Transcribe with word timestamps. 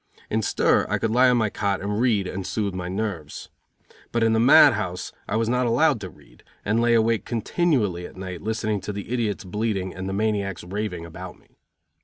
In 0.31 0.41
stir 0.41 0.87
I 0.89 0.97
could 0.97 1.11
lie 1.11 1.29
on 1.29 1.37
my 1.37 1.51
cot 1.51 1.79
and 1.79 1.99
read, 2.01 2.25
and 2.25 2.43
soothe 2.43 2.73
my 2.73 2.87
nerves. 2.89 3.49
But 4.11 4.23
in 4.23 4.33
the 4.33 4.39
mad 4.39 4.73
house 4.73 5.11
I 5.29 5.35
was 5.35 5.47
not 5.47 5.67
allowed 5.67 6.01
to 6.01 6.09
read, 6.09 6.43
and 6.65 6.81
lay 6.81 6.95
awake 6.95 7.23
continually 7.23 8.07
at 8.07 8.15
night 8.17 8.41
listening 8.41 8.81
to 8.81 8.93
the 8.93 9.11
idiots 9.11 9.43
bleating 9.43 9.93
and 9.93 10.09
the 10.09 10.13
maniacs 10.13 10.63
raving 10.63 11.05
about 11.05 11.37
me. 11.37 11.55